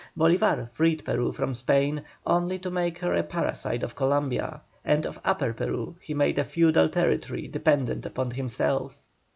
Bolívar 0.17 0.67
freed 0.73 1.05
Peru 1.05 1.31
from 1.31 1.53
Spain, 1.53 2.01
only 2.25 2.57
to 2.57 2.71
make 2.71 2.97
her 2.97 3.13
a 3.13 3.21
parasite 3.21 3.83
of 3.83 3.95
Columbia, 3.95 4.61
and 4.83 5.05
of 5.05 5.19
Upper 5.23 5.53
Peru 5.53 5.95
he 6.01 6.15
made 6.15 6.39
a 6.39 6.43
feudal 6.43 6.89
territory 6.89 7.47
dependent 7.47 8.07
upon 8.07 8.31
himself. 8.31 9.03